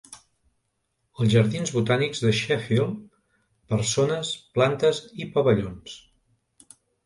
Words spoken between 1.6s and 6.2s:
botànics de Sheffield: persones, plantes i pavellons.